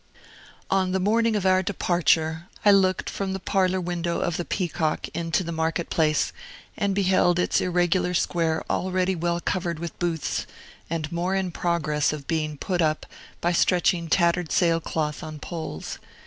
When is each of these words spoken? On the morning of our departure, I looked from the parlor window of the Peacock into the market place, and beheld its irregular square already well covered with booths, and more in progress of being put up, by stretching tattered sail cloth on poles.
On 0.71 0.93
the 0.93 0.99
morning 0.99 1.35
of 1.35 1.45
our 1.45 1.61
departure, 1.61 2.47
I 2.65 2.71
looked 2.71 3.07
from 3.07 3.33
the 3.33 3.39
parlor 3.39 3.79
window 3.79 4.19
of 4.19 4.35
the 4.37 4.45
Peacock 4.45 5.07
into 5.09 5.43
the 5.43 5.51
market 5.51 5.91
place, 5.91 6.33
and 6.75 6.95
beheld 6.95 7.37
its 7.37 7.61
irregular 7.61 8.15
square 8.15 8.63
already 8.67 9.13
well 9.13 9.39
covered 9.39 9.77
with 9.77 9.99
booths, 9.99 10.47
and 10.89 11.11
more 11.11 11.35
in 11.35 11.51
progress 11.51 12.11
of 12.13 12.25
being 12.25 12.57
put 12.57 12.81
up, 12.81 13.05
by 13.41 13.51
stretching 13.51 14.07
tattered 14.09 14.51
sail 14.51 14.79
cloth 14.79 15.21
on 15.21 15.37
poles. 15.37 15.99